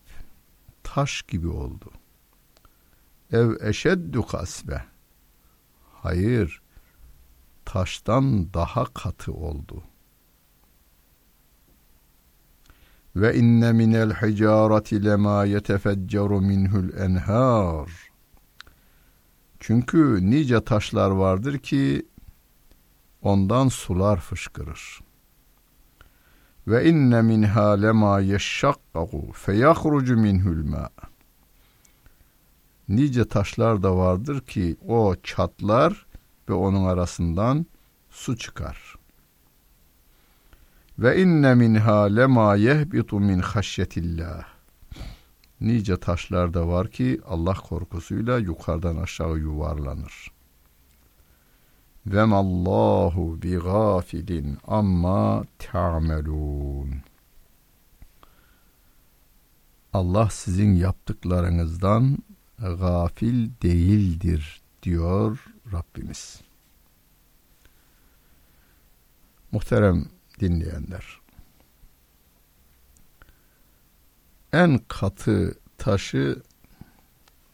[0.83, 1.91] taş gibi oldu
[3.31, 4.85] ev eşeddu kasbe.
[5.93, 6.61] Hayır,
[7.65, 9.83] taştan daha katı oldu.
[13.15, 17.89] Ve inne minel hicareti lema yetefecceru minhul enhar.
[19.59, 22.05] Çünkü nice taşlar vardır ki
[23.21, 24.99] ondan sular fışkırır.
[26.67, 31.08] Ve inne minha lema yeşşakkahu feyahrucu minhul ma'
[32.89, 36.05] nice taşlar da vardır ki o çatlar
[36.49, 37.65] ve onun arasından
[38.09, 38.95] su çıkar.
[40.99, 44.43] Ve inne minha lema yehbitu min haşyetillah.
[45.61, 50.31] Nice taşlar da var ki Allah korkusuyla yukarıdan aşağı yuvarlanır.
[52.05, 56.89] Ve mallahu bi gafilin amma ta'melun.
[59.93, 62.17] Allah sizin yaptıklarınızdan
[62.61, 66.41] gafil değildir diyor Rabbimiz.
[69.51, 70.09] Muhterem
[70.39, 71.19] dinleyenler.
[74.53, 76.43] En katı taşı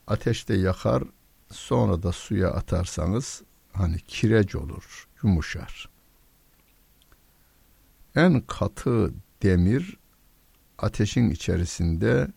[0.07, 1.03] ateşte yakar
[1.51, 5.89] sonra da suya atarsanız hani kireç olur, yumuşar.
[8.15, 9.13] En katı
[9.43, 9.97] demir
[10.77, 12.27] ateşin içerisinde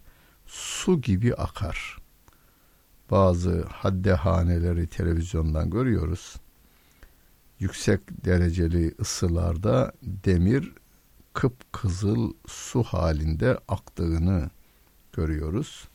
[0.46, 1.97] su gibi akar
[3.10, 6.36] bazı haddehaneleri televizyondan görüyoruz.
[7.58, 10.72] Yüksek dereceli ısılarda demir
[11.32, 14.50] kıpkızıl su halinde aktığını
[15.12, 15.88] görüyoruz.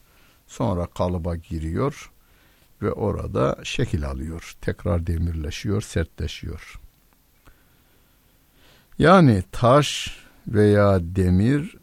[0.48, 2.12] Sonra kalıba giriyor
[2.82, 4.56] ve orada şekil alıyor.
[4.62, 6.80] Tekrar demirleşiyor, sertleşiyor.
[9.00, 11.76] Yani taş veya demir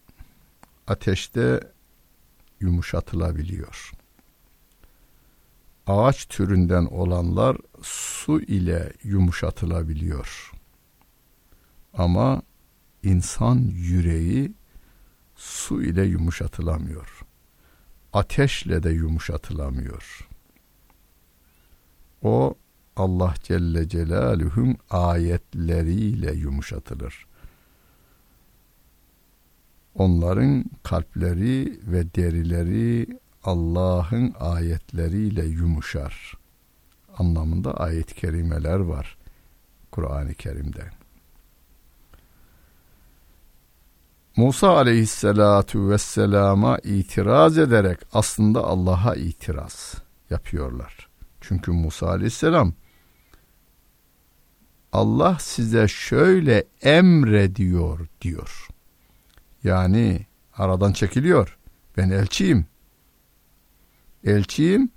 [0.87, 1.61] ateşte
[2.61, 4.00] yumuşatılabiliyor
[5.91, 10.53] ağaç türünden olanlar su ile yumuşatılabiliyor.
[11.95, 12.43] Ama
[13.03, 14.53] insan yüreği
[15.37, 17.21] su ile yumuşatılamıyor.
[18.12, 20.29] Ateşle de yumuşatılamıyor.
[22.23, 22.55] O
[22.97, 27.27] Allah Celle Celaluhu'nun ayetleriyle yumuşatılır.
[29.95, 36.34] Onların kalpleri ve derileri Allah'ın ayetleriyle yumuşar
[37.19, 39.17] anlamında ayet-i kerimeler var
[39.91, 40.91] Kur'an-ı Kerim'de.
[44.37, 49.95] Musa aleyhissalatu vesselama itiraz ederek aslında Allah'a itiraz
[50.31, 51.09] yapıyorlar.
[51.41, 52.73] Çünkü Musa aleyhisselam
[54.93, 58.69] Allah size şöyle emrediyor diyor.
[59.64, 60.26] Yani
[60.56, 61.59] aradan çekiliyor.
[61.97, 62.67] Ben elçiyim
[64.25, 64.90] elçiyim.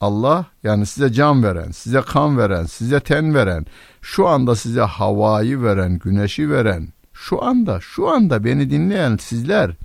[0.00, 3.66] Allah yani size can veren, size kan veren, size ten veren,
[4.00, 9.76] şu anda size havayı veren, güneşi veren, şu anda, şu anda beni dinleyen sizler,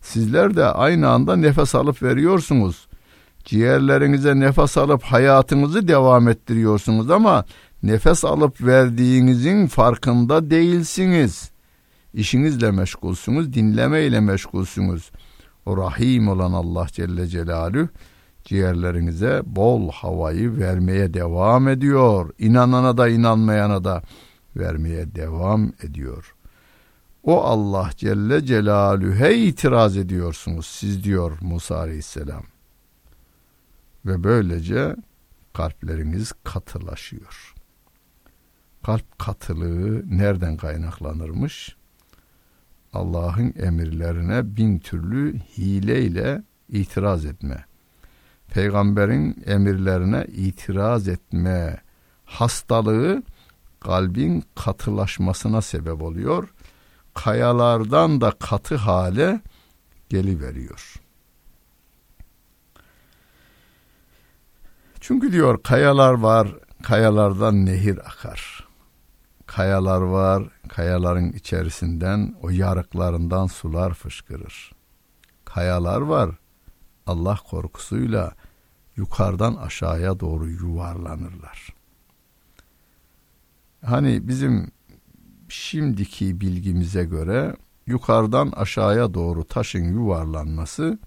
[0.00, 2.88] sizler de aynı anda nefes alıp veriyorsunuz.
[3.44, 7.44] Ciğerlerinize nefes alıp hayatınızı devam ettiriyorsunuz ama
[7.82, 11.50] nefes alıp verdiğinizin farkında değilsiniz.
[12.14, 15.10] İşinizle meşgulsünüz, dinlemeyle meşgulsünüz.
[15.66, 17.88] O Rahim olan Allah Celle Celaluhu
[18.44, 22.30] ciğerlerinize bol havayı vermeye devam ediyor.
[22.38, 24.02] İnanana da inanmayana da
[24.56, 26.34] vermeye devam ediyor.
[27.22, 32.42] O Allah Celle Celaluhu'ya itiraz ediyorsunuz siz diyor Musa Aleyhisselam.
[34.06, 34.96] Ve böylece
[35.52, 37.54] kalpleriniz katılaşıyor.
[38.82, 41.76] Kalp katılığı nereden kaynaklanırmış?
[42.92, 47.64] Allah'ın emirlerine bin türlü hileyle itiraz etme.
[48.52, 51.80] Peygamberin emirlerine itiraz etme
[52.24, 53.22] hastalığı
[53.80, 56.48] kalbin katılaşmasına sebep oluyor.
[57.14, 59.40] Kayalardan da katı hale
[60.08, 60.94] geliveriyor.
[65.00, 66.48] Çünkü diyor kayalar var,
[66.82, 68.68] kayalardan nehir akar.
[69.46, 74.72] Kayalar var, kayaların içerisinden o yarıklarından sular fışkırır.
[75.44, 76.30] Kayalar var,
[77.06, 78.32] Allah korkusuyla
[78.96, 81.68] yukarıdan aşağıya doğru yuvarlanırlar.
[83.84, 84.70] Hani bizim
[85.48, 87.56] şimdiki bilgimize göre
[87.86, 90.98] yukarıdan aşağıya doğru taşın yuvarlanması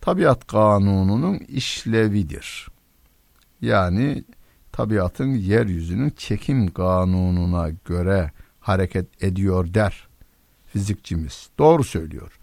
[0.00, 2.68] tabiat kanununun işlevidir.
[3.60, 4.24] Yani
[4.72, 10.08] tabiatın yeryüzünün çekim kanununa göre hareket ediyor der
[10.66, 11.50] fizikçimiz.
[11.58, 12.38] Doğru söylüyor.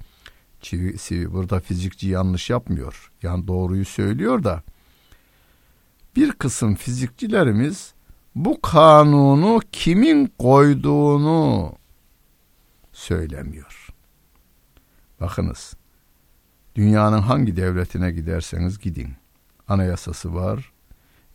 [1.34, 3.12] Burada fizikçi yanlış yapmıyor.
[3.22, 4.64] Yani doğruyu söylüyor da
[6.16, 7.94] bir kısım fizikçilerimiz
[8.36, 11.74] bu kanunu kimin koyduğunu
[12.92, 13.88] söylemiyor.
[15.22, 15.74] Bakınız
[16.76, 19.14] dünyanın hangi devletine giderseniz gidin.
[19.68, 20.74] Anayasası var,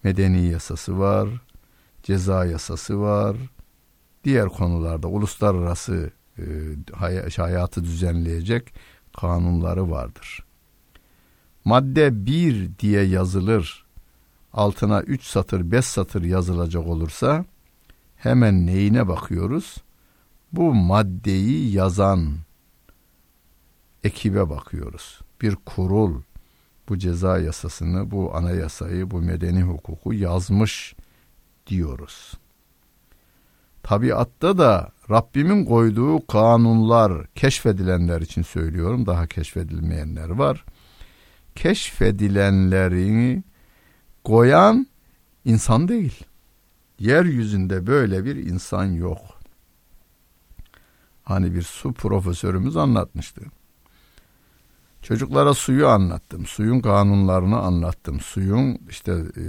[0.02, 1.28] medeni yasası var,
[2.02, 3.36] ceza yasası var.
[4.25, 6.44] Diğer konularda uluslararası e,
[7.36, 8.75] hayatı düzenleyecek
[9.20, 10.44] kanunları vardır.
[11.64, 13.86] Madde 1 diye yazılır.
[14.52, 17.44] Altına 3 satır 5 satır yazılacak olursa
[18.16, 19.76] hemen neyine bakıyoruz?
[20.52, 22.36] Bu maddeyi yazan
[24.04, 25.20] ekibe bakıyoruz.
[25.42, 26.22] Bir kurul
[26.88, 30.96] bu ceza yasasını, bu anayasayı, bu medeni hukuku yazmış
[31.66, 32.32] diyoruz.
[33.82, 39.06] Tabiatta da Rabbimin koyduğu kanunlar keşfedilenler için söylüyorum.
[39.06, 40.64] Daha keşfedilmeyenler var.
[41.55, 43.43] Keşfedilenlerini
[44.25, 44.87] koyan
[45.44, 46.25] insan değil.
[46.99, 49.19] Yeryüzünde böyle bir insan yok.
[51.25, 53.40] Hani bir su profesörümüz anlatmıştı.
[55.02, 56.46] Çocuklara suyu anlattım.
[56.46, 58.20] Suyun kanunlarını anlattım.
[58.20, 59.44] Suyun işte e,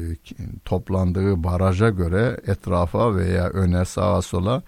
[0.65, 4.63] toplandığı baraja göre etrafa veya öne sağa sola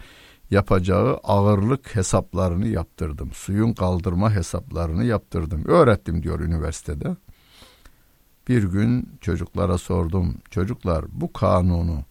[0.51, 3.31] yapacağı ağırlık hesaplarını yaptırdım.
[3.33, 5.65] Suyun kaldırma hesaplarını yaptırdım.
[5.65, 7.15] Öğrettim diyor üniversitede.
[8.47, 10.37] Bir gün çocuklara sordum.
[10.49, 12.03] Çocuklar bu kanunu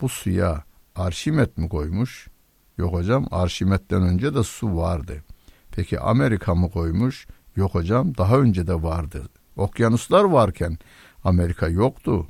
[0.00, 0.64] bu suya
[0.96, 2.28] Arşimet mi koymuş?
[2.78, 5.24] Yok hocam Arşimet'ten önce de su vardı.
[5.70, 7.26] Peki Amerika mı koymuş?
[7.56, 9.28] Yok hocam daha önce de vardı.
[9.56, 10.78] Okyanuslar varken
[11.24, 12.26] Amerika yoktu.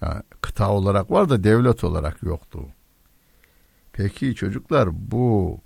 [0.00, 2.66] Yani kıta olarak var da devlet olarak yoktu.
[3.92, 5.58] Peki çocuklar bu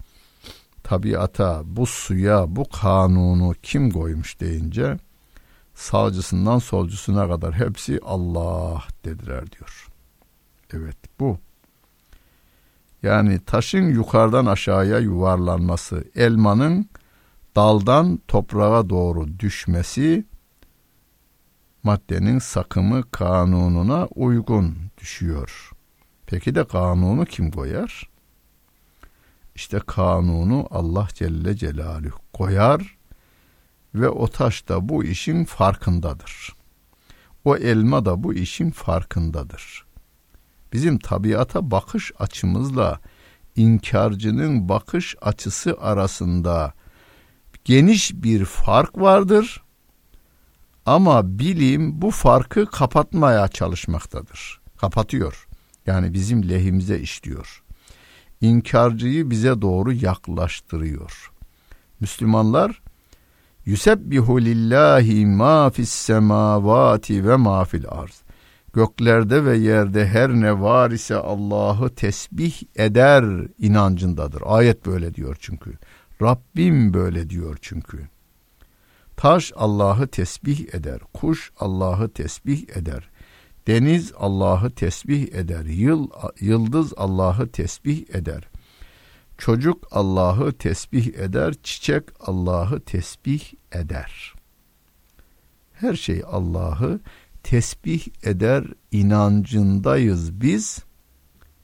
[0.83, 4.99] tabiata, bu suya, bu kanunu kim koymuş deyince
[5.75, 9.89] sağcısından solcusuna kadar hepsi Allah dediler diyor.
[10.73, 11.39] Evet bu.
[13.03, 16.89] Yani taşın yukarıdan aşağıya yuvarlanması, elmanın
[17.57, 20.25] daldan toprağa doğru düşmesi
[21.83, 25.71] maddenin sakımı kanununa uygun düşüyor.
[26.27, 28.16] Peki de kanunu kim koyar?
[29.57, 32.99] İşte kanunu Allah Celle Celaluhu koyar
[33.95, 36.57] ve o taş da bu işin farkındadır.
[37.45, 39.87] O elma da bu işin farkındadır.
[40.73, 43.01] Bizim tabiata bakış açımızla
[43.57, 46.73] inkarcının bakış açısı arasında
[47.65, 49.63] geniş bir fark vardır.
[50.87, 54.61] Ama bilim bu farkı kapatmaya çalışmaktadır.
[54.77, 55.47] Kapatıyor.
[55.87, 57.66] Yani bizim lehimize işliyor.
[58.41, 61.33] İnkarcıyı bize doğru yaklaştırıyor.
[62.01, 62.83] Müslümanlar
[63.67, 68.23] Yusebbihu lillahi ma fis semavati ve ma fil arz.
[68.73, 73.25] Göklerde ve yerde her ne var ise Allah'ı tesbih eder
[73.59, 74.43] inancındadır.
[74.47, 75.73] Ayet böyle diyor çünkü.
[76.23, 78.09] Rabbim böyle diyor çünkü.
[79.17, 83.09] Taş Allah'ı tesbih eder, kuş Allah'ı tesbih eder.
[83.67, 86.09] Deniz Allah'ı tesbih eder, yıl
[86.41, 88.49] yıldız Allah'ı tesbih eder.
[89.39, 93.43] Çocuk Allah'ı tesbih eder, çiçek Allah'ı tesbih
[93.73, 94.35] eder.
[95.73, 97.01] her şey Allah'ı
[97.43, 100.85] tesbih eder inancındayız biz.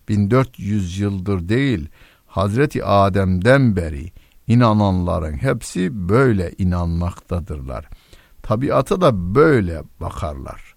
[0.09, 1.88] 1400 yıldır değil
[2.26, 4.12] Hazreti Adem'den beri
[4.47, 7.88] inananların hepsi böyle inanmaktadırlar.
[8.42, 10.72] Tabiata da böyle bakarlar.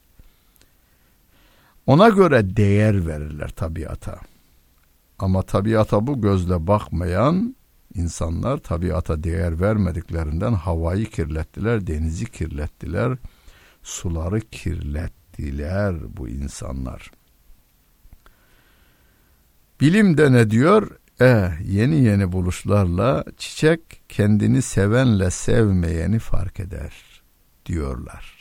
[1.88, 4.20] Ona göre değer verirler tabiata.
[5.20, 7.56] Ama tabiata bu gözle bakmayan
[7.94, 13.18] insanlar tabiata değer vermediklerinden havayı kirlettiler, denizi kirlettiler,
[13.84, 17.12] suları kirlettiler bu insanlar.
[19.82, 20.92] Bilim de ne diyor?
[21.22, 26.94] E, yeni yeni buluşlarla çiçek kendini sevenle sevmeyeni fark eder
[27.66, 28.35] diyorlar.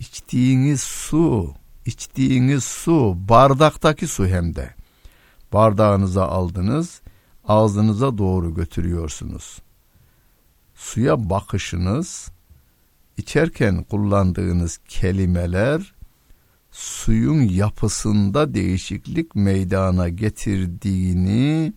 [0.00, 1.54] İçtiğiniz su,
[1.86, 4.74] içtiğiniz su, bardaktaki su hem de.
[5.52, 7.00] Bardağınıza aldınız,
[7.44, 9.58] ağzınıza doğru götürüyorsunuz.
[10.74, 12.30] Suya bakışınız,
[13.16, 15.94] içerken kullandığınız kelimeler
[16.70, 21.72] suyun yapısında değişiklik meydana getirdiğini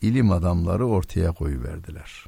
[0.00, 2.24] ilim adamları ortaya koyuverdiler.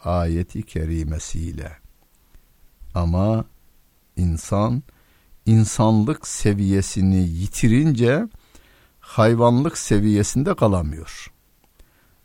[0.04, 1.72] ayeti kerimesiyle.
[2.94, 3.44] Ama
[4.16, 4.82] insan
[5.46, 8.28] insanlık seviyesini yitirince
[9.00, 11.32] hayvanlık seviyesinde kalamıyor.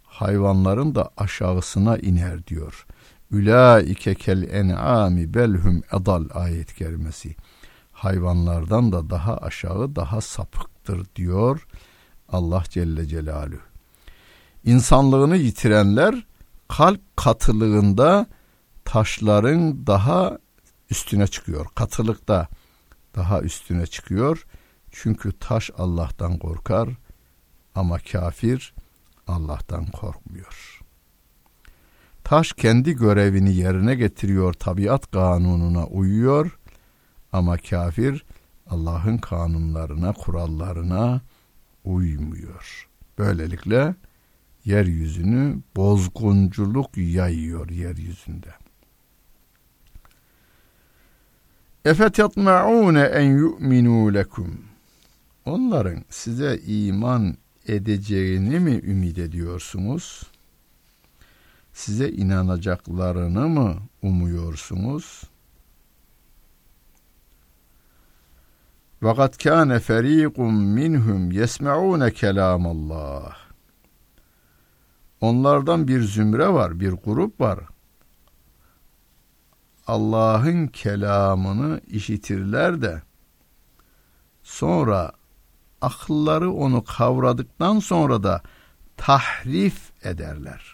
[0.04, 2.86] Hayvanların da aşağısına iner diyor.
[3.32, 7.36] Ülaike kel en'ami belhum edal ayet kerimesi
[7.92, 11.68] hayvanlardan da daha aşağı daha sapıktır diyor
[12.30, 13.62] Allah Celle Celaluhu.
[14.66, 16.26] İnsanlığını yitirenler
[16.68, 18.26] kalp katılığında
[18.86, 20.38] taşların daha
[20.92, 21.66] üstüne çıkıyor.
[21.76, 22.48] Katılıkta
[23.16, 24.46] daha üstüne çıkıyor.
[24.92, 26.90] Çünkü taş Allah'tan korkar
[27.76, 28.74] ama kafir
[29.28, 30.80] Allah'tan korkmuyor.
[32.24, 36.60] Taş kendi görevini yerine getiriyor, tabiat kanununa uyuyor
[37.32, 38.26] ama kafir
[38.70, 41.22] Allah'ın kanunlarına, kurallarına
[41.84, 42.90] uymuyor.
[43.18, 43.96] Böylelikle
[44.66, 48.61] yeryüzünü bozgunculuk yayıyor yeryüzünde.
[51.86, 54.62] Efetetma'une en yu'minu lekum.
[55.46, 60.24] Onların size iman edeceğini mi ümit ediyorsunuz?
[61.74, 65.24] Size inanacaklarını mı umuyorsunuz?
[69.04, 73.38] Ve kâne ferîkum minhum yesme'ûne kelâmallah.
[75.22, 77.60] Onlardan bir zümre var, bir grup var.
[79.88, 83.02] Allah'ın kelamını işitirler de
[84.44, 85.12] sonra
[85.82, 88.42] akılları onu kavradıktan sonra da
[88.98, 90.74] tahrif ederler.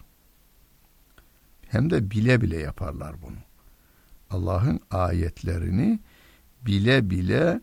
[1.68, 3.36] Hem de bile bile yaparlar bunu.
[4.30, 6.00] Allah'ın ayetlerini
[6.62, 7.60] bile bile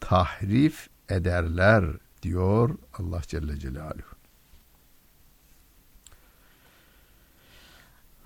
[0.00, 1.84] tahrif ederler
[2.22, 4.16] diyor Allah Celle Celaluhu.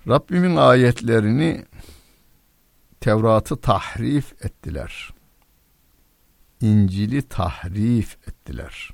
[0.07, 1.65] Rabbimin ayetlerini
[3.05, 5.13] Tevrat'ı tahrif ettiler.
[6.61, 8.89] İncil'i tahrif ettiler.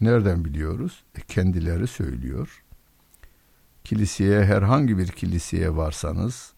[0.00, 1.02] Nereden biliyoruz?
[1.14, 2.64] E kendileri söylüyor.
[3.84, 6.54] Kiliseye herhangi bir kiliseye varsanız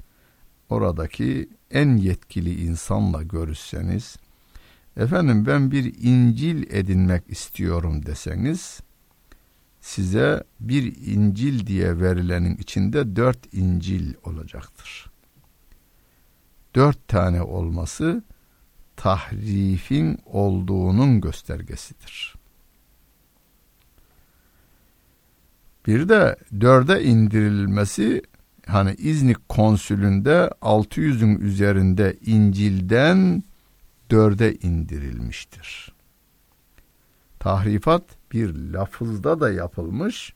[0.69, 4.17] oradaki en yetkili insanla görüşseniz
[4.97, 8.81] efendim ben bir İncil edinmek istiyorum deseniz
[9.81, 15.10] size bir İncil diye verilenin içinde dört İncil olacaktır.
[16.75, 18.23] Dört tane olması
[18.97, 22.35] tahrifin olduğunun göstergesidir.
[25.87, 28.23] Bir de dörde indirilmesi
[28.67, 33.43] hani İznik konsülünde 600'ün üzerinde İncil'den
[34.11, 35.93] dörde indirilmiştir.
[37.39, 40.35] Tahrifat bir lafızda da yapılmış.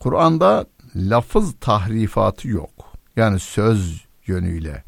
[0.00, 0.66] Kur'an'da
[0.96, 2.92] lafız tahrifatı yok.
[3.16, 4.84] Yani söz yönüyle.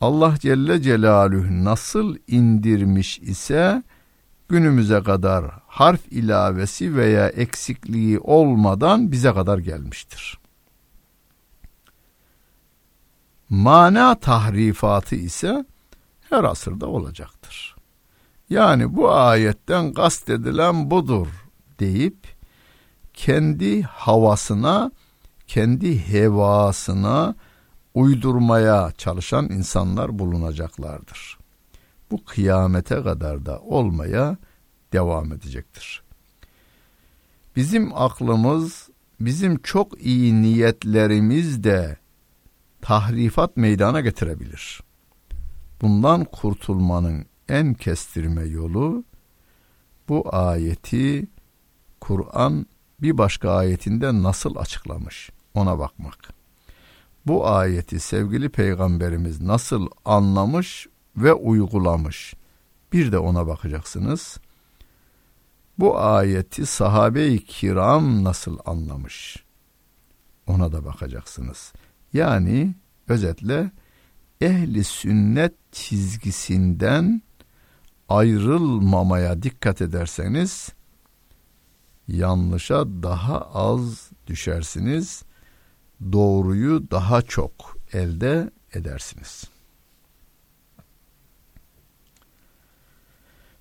[0.00, 3.82] Allah Celle Celaluhu nasıl indirmiş ise
[4.48, 10.38] günümüze kadar harf ilavesi veya eksikliği olmadan bize kadar gelmiştir.
[13.48, 15.64] Mana tahrifatı ise
[16.30, 17.76] her asırda olacaktır.
[18.50, 21.26] Yani bu ayetten kastedilen budur
[21.80, 22.36] deyip
[23.14, 24.90] kendi havasına,
[25.46, 27.34] kendi hevasına
[27.96, 31.38] uydurmaya çalışan insanlar bulunacaklardır.
[32.10, 34.36] Bu kıyamete kadar da olmaya
[34.92, 36.02] devam edecektir.
[37.56, 38.88] Bizim aklımız,
[39.20, 41.96] bizim çok iyi niyetlerimiz de
[42.82, 44.80] tahrifat meydana getirebilir.
[45.82, 49.04] Bundan kurtulmanın en kestirme yolu
[50.08, 51.26] bu ayeti
[52.00, 52.66] Kur'an
[53.02, 56.35] bir başka ayetinde nasıl açıklamış ona bakmak.
[57.26, 62.34] Bu ayeti sevgili peygamberimiz nasıl anlamış ve uygulamış
[62.92, 64.38] bir de ona bakacaksınız.
[65.78, 69.46] Bu ayeti sahabe-i kiram nasıl anlamış
[70.46, 71.72] ona da bakacaksınız.
[72.12, 72.74] Yani
[73.08, 73.70] özetle
[74.40, 77.22] ehli sünnet çizgisinden
[78.08, 80.68] ayrılmamaya dikkat ederseniz
[82.08, 85.22] yanlışa daha az düşersiniz.
[86.12, 87.52] Doğruyu daha çok
[87.92, 89.44] elde edersiniz.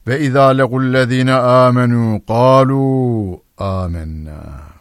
[0.08, 4.76] Ve izâ legullezîne âmenû kâlû âmennâ.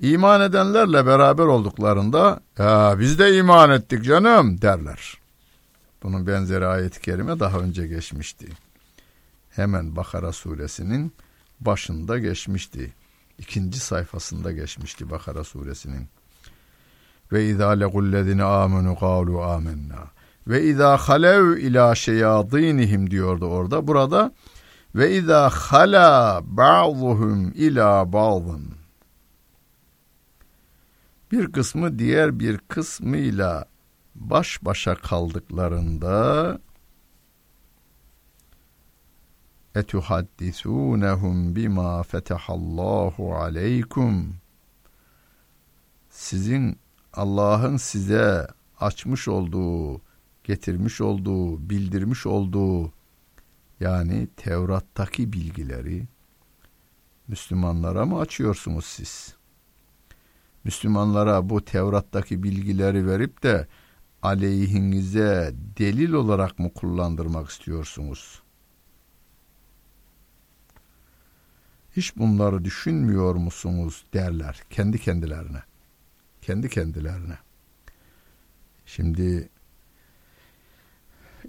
[0.00, 5.18] İman edenlerle beraber olduklarında ya biz de iman ettik canım derler.
[6.02, 8.48] Bunun benzeri ayet-i kerime daha önce geçmişti.
[9.50, 11.12] Hemen Bakara suresinin
[11.60, 12.92] başında geçmişti.
[13.42, 16.08] İkinci sayfasında geçmişti Bakara suresinin.
[17.32, 20.10] Ve izâ legullezine âmenû kâlu âmennâ.
[20.46, 23.86] Ve izâ halev ilâ şeyâdînihim diyordu orada.
[23.86, 24.32] Burada
[24.94, 28.74] ve izâ halâ ba'duhum ilâ ba'dın.
[31.32, 33.64] Bir kısmı diğer bir kısmıyla
[34.14, 36.58] baş başa kaldıklarında
[39.74, 44.34] etuhaddisuunehum bima fetehallahu aleykum
[46.10, 46.78] sizin
[47.12, 48.48] Allah'ın size
[48.80, 50.00] açmış olduğu,
[50.44, 52.92] getirmiş olduğu, bildirmiş olduğu
[53.80, 56.06] yani Tevrat'taki bilgileri
[57.28, 59.36] Müslümanlara mı açıyorsunuz siz?
[60.64, 63.66] Müslümanlara bu Tevrat'taki bilgileri verip de
[64.22, 68.41] aleyhinize delil olarak mı kullandırmak istiyorsunuz?
[71.96, 75.62] Hiç bunları düşünmüyor musunuz derler kendi kendilerine.
[76.42, 77.38] Kendi kendilerine.
[78.86, 79.48] Şimdi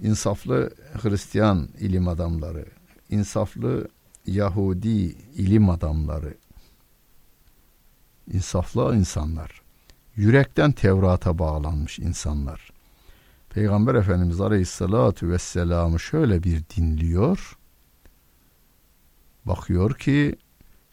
[0.01, 2.65] insaflı Hristiyan ilim adamları,
[3.09, 3.87] insaflı
[4.25, 6.33] Yahudi ilim adamları,
[8.33, 9.61] insaflı insanlar,
[10.15, 12.73] yürekten Tevrat'a bağlanmış insanlar.
[13.49, 17.57] Peygamber Efendimiz Aleyhisselatü Vesselam'ı şöyle bir dinliyor.
[19.45, 20.35] Bakıyor ki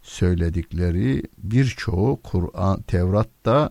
[0.02, 3.70] söyledikleri birçoğu Kur'an, Tevrat'ta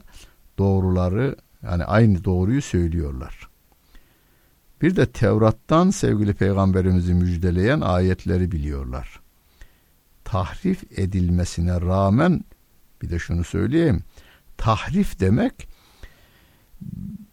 [0.58, 3.50] doğruları yani aynı doğruyu söylüyorlar.
[4.82, 9.20] Bir de Tevrat'tan sevgili peygamberimizi müjdeleyen ayetleri biliyorlar.
[10.24, 12.44] Tahrif edilmesine rağmen
[13.02, 14.04] bir de şunu söyleyeyim.
[14.58, 15.68] Tahrif demek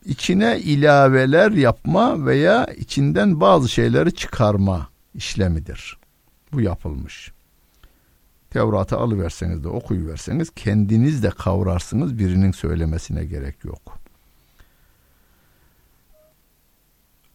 [0.04, 5.98] içine ilaveler yapma veya içinden bazı şeyleri çıkarma işlemidir.
[6.52, 7.32] Bu yapılmış.
[8.50, 13.98] Tevrat'ı alıverseniz de okuyuverseniz kendiniz de kavrarsınız birinin söylemesine gerek yok.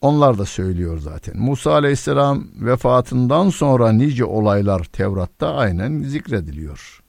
[0.00, 1.36] Onlar da söylüyor zaten.
[1.36, 7.02] Musa aleyhisselam vefatından sonra nice olaylar Tevrat'ta aynen zikrediliyor.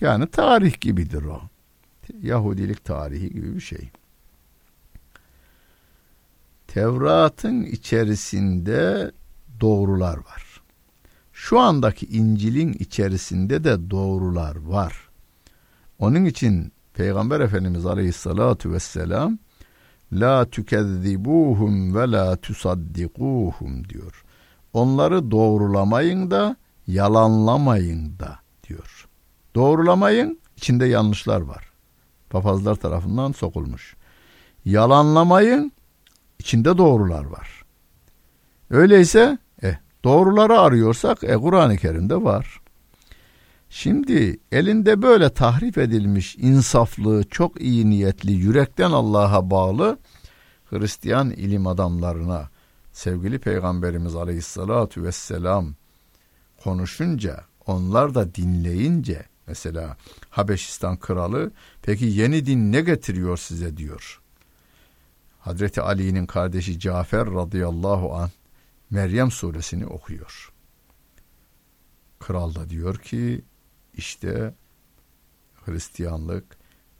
[0.00, 1.40] Yani tarih gibidir o.
[2.22, 3.90] Yahudilik tarihi gibi bir şey.
[6.68, 9.10] Tevrat'ın içerisinde
[9.60, 10.49] doğrular var.
[11.42, 15.08] Şu andaki İncil'in içerisinde de doğrular var.
[15.98, 19.38] Onun için Peygamber Efendimiz Aleyhissalatu vesselam
[20.12, 24.24] La tükezzibuhum ve la tusaddikuhum diyor.
[24.72, 29.08] Onları doğrulamayın da yalanlamayın da diyor.
[29.54, 31.70] Doğrulamayın içinde yanlışlar var.
[32.30, 33.96] Papazlar tarafından sokulmuş.
[34.64, 35.72] Yalanlamayın
[36.38, 37.64] içinde doğrular var.
[38.70, 39.38] Öyleyse
[40.04, 42.60] doğruları arıyorsak e, Kur'an-ı Kerim'de var.
[43.70, 49.98] Şimdi elinde böyle tahrif edilmiş insaflı, çok iyi niyetli, yürekten Allah'a bağlı
[50.70, 52.48] Hristiyan ilim adamlarına
[52.92, 55.74] sevgili Peygamberimiz Aleyhisselatü Vesselam
[56.64, 59.96] konuşunca, onlar da dinleyince mesela
[60.30, 61.50] Habeşistan kralı
[61.82, 64.20] peki yeni din ne getiriyor size diyor.
[65.38, 68.30] Hazreti Ali'nin kardeşi Cafer radıyallahu an
[68.90, 70.52] Meryem suresini okuyor.
[72.18, 73.44] Kral da diyor ki
[73.94, 74.54] işte
[75.64, 76.44] Hristiyanlık,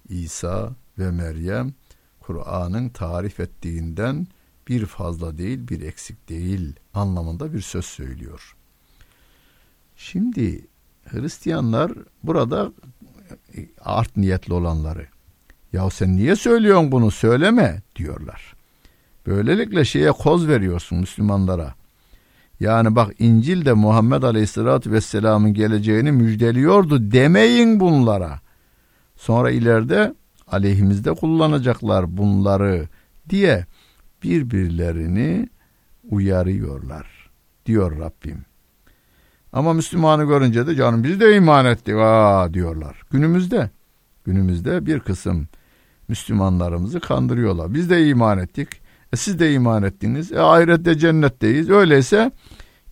[0.08, 1.74] İsa ve Meryem
[2.20, 4.26] Kur'an'ın tarif ettiğinden
[4.68, 8.56] bir fazla değil bir eksik değil anlamında bir söz söylüyor.
[9.96, 10.66] Şimdi
[11.04, 12.72] Hristiyanlar burada
[13.80, 15.06] art niyetli olanları
[15.72, 18.54] ya sen niye söylüyorsun bunu söyleme diyorlar.
[19.26, 21.79] Böylelikle şeye koz veriyorsun Müslümanlara.
[22.60, 28.40] Yani bak İncil de Muhammed Aleyhisselatü Vesselam'ın geleceğini müjdeliyordu demeyin bunlara.
[29.16, 30.14] Sonra ileride
[30.48, 32.88] aleyhimizde kullanacaklar bunları
[33.30, 33.66] diye
[34.22, 35.48] birbirlerini
[36.10, 37.30] uyarıyorlar
[37.66, 38.44] diyor Rabbim.
[39.52, 43.02] Ama Müslümanı görünce de canım biz de iman ettik aa diyorlar.
[43.10, 43.70] Günümüzde
[44.24, 45.48] günümüzde bir kısım
[46.08, 47.74] Müslümanlarımızı kandırıyorlar.
[47.74, 48.79] Biz de iman ettik.
[49.12, 50.32] E siz de iman ettiniz.
[50.32, 51.70] E ahirette cennetteyiz.
[51.70, 52.32] Öyleyse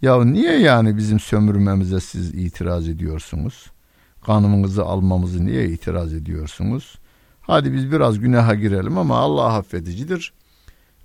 [0.02, 3.70] ya niye yani bizim sömürmemize siz itiraz ediyorsunuz?
[4.26, 6.98] Kanımızı almamızı niye itiraz ediyorsunuz?
[7.40, 10.33] Hadi biz biraz günaha girelim ama Allah affedicidir.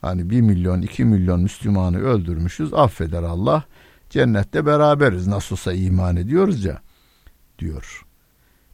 [0.02, 2.74] Hani bir milyon, iki milyon Müslümanı öldürmüşüz.
[2.74, 3.64] Affeder Allah.
[4.10, 5.28] Cennette beraberiz.
[5.28, 6.82] Nasılsa iman ediyoruz ya
[7.60, 8.06] diyor.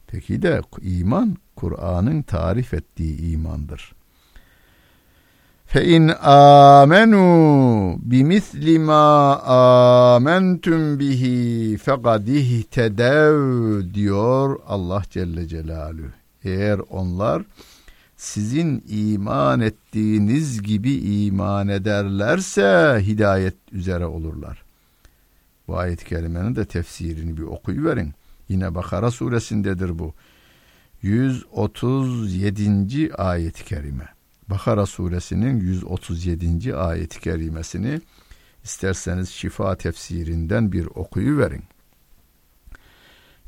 [0.06, 3.92] Peki de iman Kur'an'ın tarif ettiği imandır.
[5.74, 9.36] İn amenu bimisli ma
[10.14, 16.06] amentum bihi fekad ihtedev diyor Allah Celle Celaluhu.
[16.44, 17.42] Eğer onlar
[18.16, 24.62] sizin iman ettiğiniz gibi iman ederlerse hidayet üzere olurlar.
[25.68, 28.14] Bu ayet-i kerimenin de tefsirini bir okuyuverin.
[28.48, 30.14] Yine Bakara suresindedir bu.
[31.02, 33.14] 137.
[33.14, 34.19] ayet-i kerime.
[34.50, 36.76] Bakara suresinin 137.
[36.76, 38.00] ayet-i kerimesini
[38.64, 41.62] isterseniz şifa tefsirinden bir okuyuverin.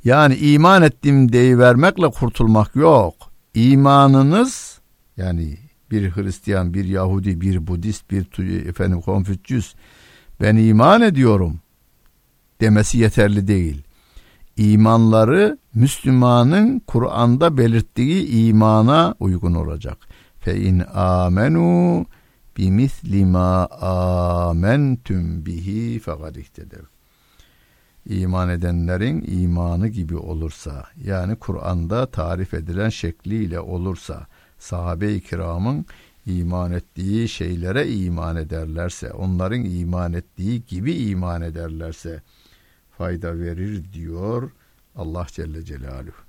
[0.04, 3.14] Yani iman ettim deyivermekle kurtulmak yok.
[3.54, 4.80] İmanınız
[5.16, 5.58] yani
[5.90, 9.74] bir Hristiyan, bir Yahudi, bir Budist, bir efendim Konfüçyüs
[10.40, 11.60] ben iman ediyorum
[12.60, 13.82] demesi yeterli değil.
[14.56, 20.11] İmanları Müslümanın Kur'an'da belirttiği imana uygun olacak.
[20.42, 22.06] Fe in amenu
[22.56, 23.66] bimisli ma
[24.50, 26.84] amentum bihi fekad ihtedev.
[28.06, 34.26] İman edenlerin imanı gibi olursa yani Kur'an'da tarif edilen şekliyle olursa
[34.58, 35.86] sahabe-i kiramın
[36.26, 42.22] iman ettiği şeylere iman ederlerse onların iman ettiği gibi iman ederlerse
[42.98, 44.50] fayda verir diyor
[44.96, 46.21] Allah Celle Celaluhu.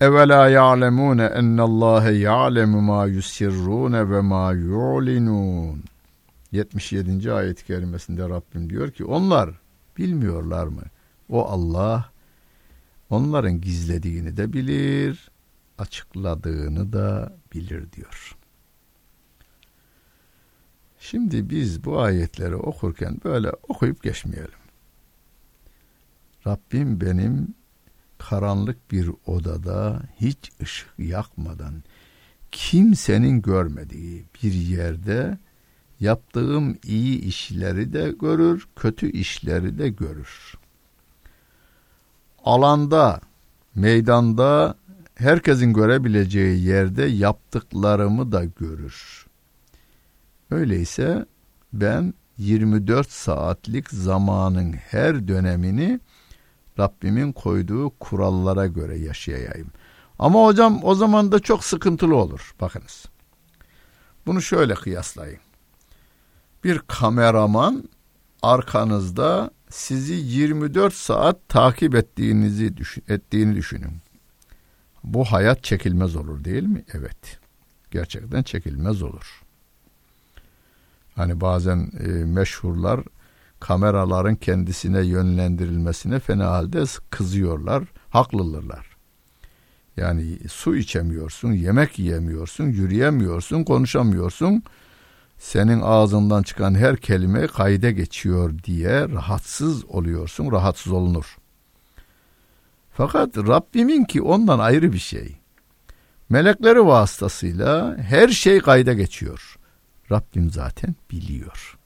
[0.00, 5.82] Evela ya'lemune ennallâhe ya'lemu ma yusirrûne ve ma yu'linûn.
[6.52, 7.32] 77.
[7.32, 9.50] ayet-i kerimesinde Rabbim diyor ki onlar
[9.98, 10.82] bilmiyorlar mı?
[11.28, 12.10] O Allah
[13.10, 15.30] onların gizlediğini de bilir,
[15.78, 18.36] açıkladığını da bilir diyor.
[21.00, 24.60] Şimdi biz bu ayetleri okurken böyle okuyup geçmeyelim.
[26.46, 27.54] Rabbim benim
[28.28, 31.82] karanlık bir odada hiç ışık yakmadan
[32.52, 35.38] kimsenin görmediği bir yerde
[36.00, 40.54] yaptığım iyi işleri de görür, kötü işleri de görür.
[42.44, 43.20] Alanda,
[43.74, 44.74] meydanda
[45.14, 49.26] herkesin görebileceği yerde yaptıklarımı da görür.
[50.50, 51.26] Öyleyse
[51.72, 56.00] ben 24 saatlik zamanın her dönemini
[56.80, 59.70] Rabbimin koyduğu kurallara göre yaşayayım.
[60.18, 62.54] Ama hocam o zaman da çok sıkıntılı olur.
[62.60, 63.06] Bakınız.
[64.26, 65.40] Bunu şöyle kıyaslayın.
[66.64, 67.88] Bir kameraman
[68.42, 73.96] arkanızda sizi 24 saat takip ettiğinizi düşün, ettiğini düşünün.
[75.04, 76.84] Bu hayat çekilmez olur değil mi?
[76.92, 77.38] Evet.
[77.90, 79.42] Gerçekten çekilmez olur.
[81.14, 83.00] Hani bazen e, meşhurlar
[83.60, 88.86] kameraların kendisine yönlendirilmesine fena halde kızıyorlar, haklılırlar.
[89.96, 94.62] Yani su içemiyorsun, yemek yiyemiyorsun, yürüyemiyorsun, konuşamıyorsun.
[95.38, 101.36] Senin ağzından çıkan her kelime kayda geçiyor diye rahatsız oluyorsun, rahatsız olunur.
[102.92, 105.36] Fakat Rabbimin ki ondan ayrı bir şey.
[106.28, 109.56] Melekleri vasıtasıyla her şey kayda geçiyor.
[110.10, 111.79] Rabbim zaten biliyor.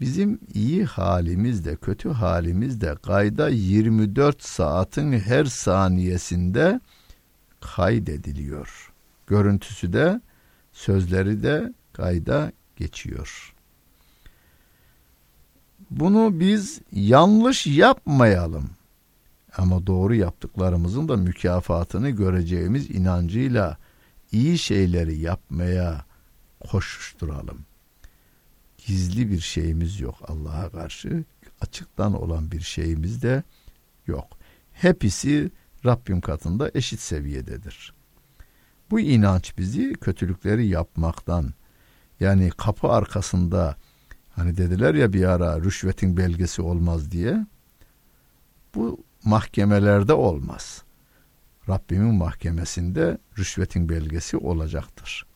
[0.00, 6.80] Bizim iyi halimiz de kötü halimiz de kayda 24 saatin her saniyesinde
[7.60, 8.92] kaydediliyor.
[9.26, 10.20] görüntüsü de
[10.72, 13.54] sözleri de kayda geçiyor.
[15.90, 18.70] Bunu biz yanlış yapmayalım.
[19.56, 23.76] Ama doğru yaptıklarımızın da mükafatını göreceğimiz inancıyla
[24.32, 26.04] iyi şeyleri yapmaya
[26.70, 27.67] koşuşturalım.
[28.88, 31.24] Gizli bir şeyimiz yok Allah'a karşı.
[31.60, 33.42] Açıktan olan bir şeyimiz de
[34.06, 34.38] yok.
[34.72, 35.50] Hepsi
[35.84, 37.94] Rabbim katında eşit seviyededir.
[38.90, 41.54] Bu inanç bizi kötülükleri yapmaktan
[42.20, 43.76] yani kapı arkasında
[44.30, 47.46] hani dediler ya bir ara rüşvetin belgesi olmaz diye
[48.74, 50.82] bu mahkemelerde olmaz.
[51.68, 55.27] Rabbimin mahkemesinde rüşvetin belgesi olacaktır.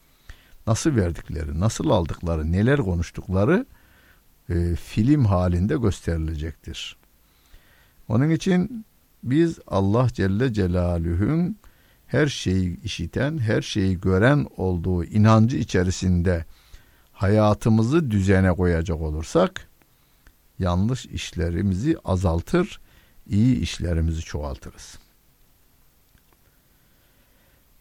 [0.67, 3.65] Nasıl verdikleri, nasıl aldıkları, neler konuştukları
[4.49, 6.97] e, film halinde gösterilecektir.
[8.07, 8.85] Onun için
[9.23, 11.57] biz Allah Celle Celaluhu'nun
[12.07, 16.45] her şeyi işiten, her şeyi gören olduğu inancı içerisinde
[17.11, 19.69] hayatımızı düzene koyacak olursak
[20.59, 22.79] yanlış işlerimizi azaltır,
[23.27, 24.97] iyi işlerimizi çoğaltırız.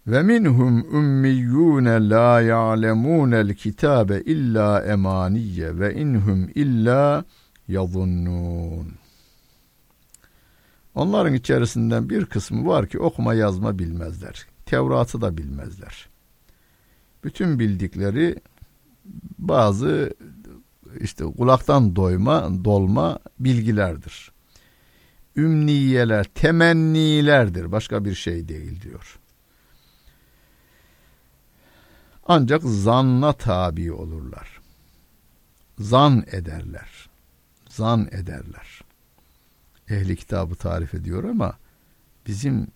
[0.06, 7.24] Ve minhum ummiyyun la ya'lemunel kitabe illa emaniye ve inhum illa
[7.68, 8.92] yazunnun.
[10.94, 14.46] Onların içerisinden bir kısmı var ki okuma yazma bilmezler.
[14.66, 16.08] Tevrat'ı da bilmezler.
[17.24, 18.36] Bütün bildikleri
[19.38, 20.14] bazı
[21.00, 24.32] işte kulaktan doyma, dolma bilgilerdir.
[25.36, 27.72] Ümniyeler, temennilerdir.
[27.72, 29.21] Başka bir şey değil diyor.
[32.26, 34.60] Ancak zanna tabi olurlar.
[35.78, 37.10] Zan ederler.
[37.68, 38.82] Zan ederler
[39.92, 41.58] ehli kitabı tarif ediyor ama
[42.26, 42.66] bizim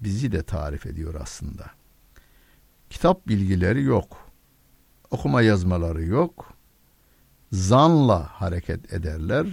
[0.00, 1.70] bizi de tarif ediyor aslında.
[2.90, 4.30] Kitap bilgileri yok.
[5.10, 6.52] Okuma yazmaları yok.
[7.52, 9.46] Zanla hareket ederler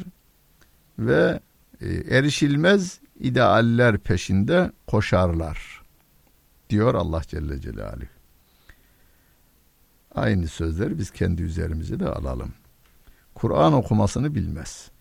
[1.00, 1.40] ve
[1.82, 5.82] e, erişilmez idealler peşinde koşarlar.
[6.70, 8.21] Diyor Allah Celle Celaluhu.
[10.16, 12.54] Aynı sözleri biz kendi üzerimize de alalım.
[13.36, 14.92] Kur'an okumasını bilmez.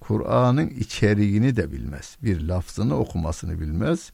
[0.00, 2.16] Kur'an'ın içeriğini de bilmez.
[2.22, 4.12] Bir lafzını okumasını bilmez.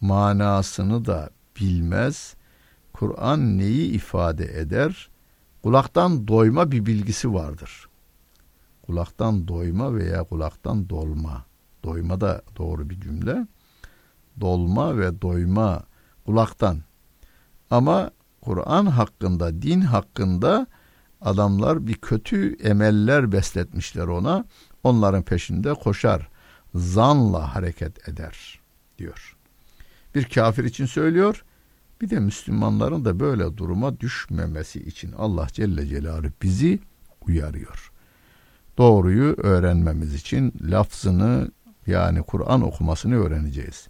[0.00, 2.34] Manasını da bilmez.
[2.92, 5.10] Kur'an neyi ifade eder?
[5.62, 7.88] Kulaktan doyma bir bilgisi vardır.
[8.82, 11.44] Kulaktan doyma veya kulaktan dolma.
[11.84, 13.46] Doyma da doğru bir cümle.
[14.40, 15.82] Dolma ve doyma
[16.26, 16.78] kulaktan.
[17.70, 18.10] Ama
[18.42, 20.66] Kur'an hakkında, din hakkında
[21.20, 24.44] adamlar bir kötü emeller besletmişler ona
[24.84, 26.28] onların peşinde koşar,
[26.74, 28.60] zanla hareket eder
[28.98, 29.36] diyor.
[30.14, 31.44] Bir kafir için söylüyor,
[32.00, 36.78] bir de Müslümanların da böyle duruma düşmemesi için Allah Celle Celaluhu bizi
[37.26, 37.92] uyarıyor.
[38.78, 41.50] Doğruyu öğrenmemiz için lafzını
[41.86, 43.88] yani Kur'an okumasını öğreneceğiz.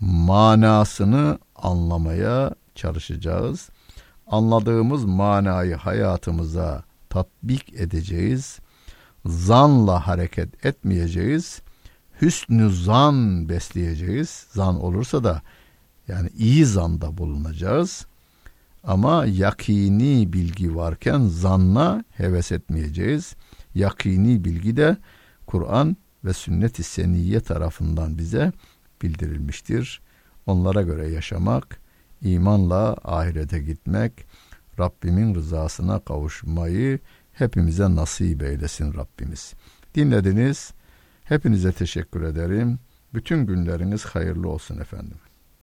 [0.00, 3.70] Manasını anlamaya çalışacağız.
[4.26, 8.60] Anladığımız manayı hayatımıza tatbik edeceğiz
[9.26, 11.62] zanla hareket etmeyeceğiz.
[12.20, 14.46] Hüsnü zan besleyeceğiz.
[14.50, 15.42] Zan olursa da
[16.08, 18.06] yani iyi zanda bulunacağız.
[18.84, 23.34] Ama yakini bilgi varken zanla heves etmeyeceğiz.
[23.74, 24.96] Yakini bilgi de
[25.46, 28.52] Kur'an ve sünnet-i seniyye tarafından bize
[29.02, 30.00] bildirilmiştir.
[30.46, 31.80] Onlara göre yaşamak,
[32.24, 34.26] imanla ahirete gitmek,
[34.78, 36.98] Rabbimin rızasına kavuşmayı
[37.32, 39.54] hepimize nasip eylesin Rabbimiz.
[39.94, 40.72] Dinlediniz.
[41.24, 42.78] Hepinize teşekkür ederim.
[43.14, 45.16] Bütün günleriniz hayırlı olsun efendim.